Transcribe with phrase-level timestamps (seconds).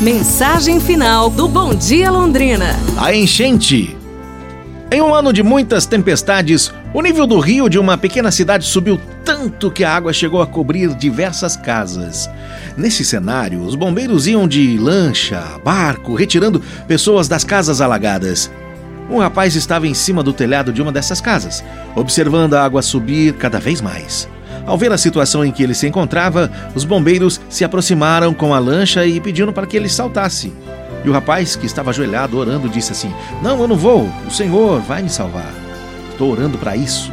[0.00, 2.76] Mensagem final do Bom Dia Londrina.
[2.96, 3.96] A enchente.
[4.92, 9.00] Em um ano de muitas tempestades, o nível do rio de uma pequena cidade subiu
[9.24, 12.30] tanto que a água chegou a cobrir diversas casas.
[12.76, 18.48] Nesse cenário, os bombeiros iam de lancha, barco, retirando pessoas das casas alagadas.
[19.10, 21.64] Um rapaz estava em cima do telhado de uma dessas casas,
[21.96, 24.28] observando a água subir cada vez mais.
[24.68, 28.58] Ao ver a situação em que ele se encontrava, os bombeiros se aproximaram com a
[28.58, 30.52] lancha e pediram para que ele saltasse.
[31.02, 33.10] E o rapaz, que estava ajoelhado orando, disse assim:
[33.42, 35.54] Não, eu não vou, o Senhor vai me salvar.
[36.10, 37.10] Estou orando para isso.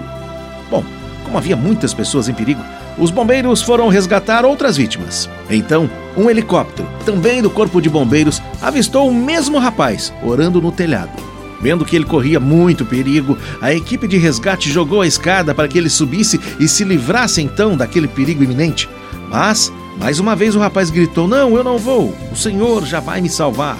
[0.69, 0.83] Bom,
[1.23, 2.61] como havia muitas pessoas em perigo,
[2.97, 5.29] os bombeiros foram resgatar outras vítimas.
[5.49, 11.24] Então, um helicóptero, também do Corpo de Bombeiros, avistou o mesmo rapaz orando no telhado.
[11.61, 15.77] Vendo que ele corria muito perigo, a equipe de resgate jogou a escada para que
[15.77, 18.89] ele subisse e se livrasse então daquele perigo iminente.
[19.29, 23.21] Mas mais uma vez o rapaz gritou: Não, eu não vou, o Senhor já vai
[23.21, 23.77] me salvar.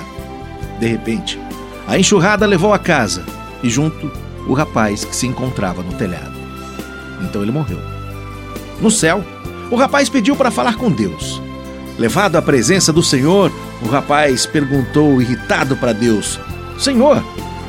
[0.79, 1.39] De repente,
[1.87, 3.23] a enxurrada levou a casa
[3.61, 4.11] e, junto,
[4.47, 6.35] o rapaz que se encontrava no telhado.
[7.21, 7.79] Então ele morreu.
[8.81, 9.23] No céu,
[9.71, 11.41] o rapaz pediu para falar com Deus.
[11.97, 16.39] Levado à presença do Senhor, o rapaz perguntou, irritado para Deus:
[16.77, 17.23] Senhor,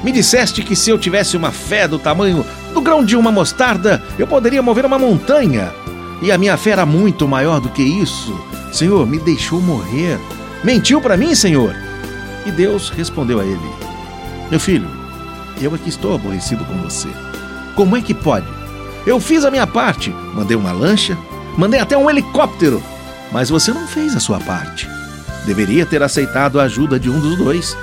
[0.06, 4.00] me disseste que se eu tivesse uma fé do tamanho do grão de uma mostarda,
[4.16, 5.72] eu poderia mover uma montanha.
[6.22, 8.32] E a minha fé era muito maior do que isso.
[8.72, 10.16] Senhor, me deixou morrer.
[10.62, 11.74] Mentiu para mim, Senhor?
[12.46, 13.68] E Deus respondeu a ele:
[14.48, 14.88] Meu filho,
[15.60, 17.08] eu aqui estou aborrecido com você.
[17.74, 18.46] Como é que pode?
[19.04, 21.18] Eu fiz a minha parte, mandei uma lancha,
[21.58, 22.80] mandei até um helicóptero,
[23.32, 24.88] mas você não fez a sua parte.
[25.44, 27.76] Deveria ter aceitado a ajuda de um dos dois.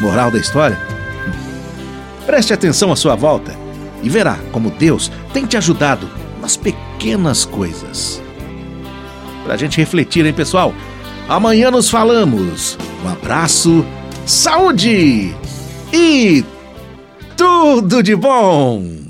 [0.00, 0.78] Moral da história?
[2.26, 3.54] Preste atenção à sua volta
[4.02, 6.08] e verá como Deus tem te ajudado
[6.40, 8.22] nas pequenas coisas.
[9.44, 10.74] Pra gente refletir, hein, pessoal?
[11.28, 12.78] Amanhã nos falamos.
[13.04, 13.84] Um abraço,
[14.26, 15.34] saúde
[15.92, 16.44] e
[17.36, 19.01] tudo de bom!